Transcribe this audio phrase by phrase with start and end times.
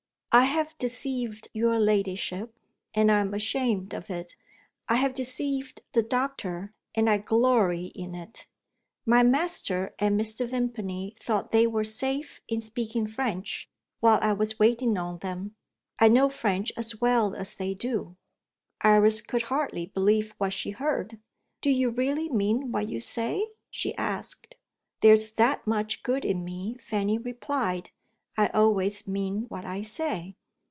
[0.33, 2.57] I have deceived your ladyship
[2.93, 4.33] and I am ashamed of it.
[4.87, 8.45] I have deceived the doctor and I glory in it.
[9.05, 10.47] My master and Mr.
[10.47, 13.69] Vimpany thought they were safe in speaking French,
[13.99, 15.57] while I was waiting on them.
[15.99, 18.15] I know French as well as they do."
[18.79, 21.19] Iris could hardly believe what she heard.
[21.59, 24.55] "Do you really mean what you say?" she asked.
[25.01, 27.89] "There's that much good in me," Fanny replied;
[28.37, 30.35] "I always mean what I say."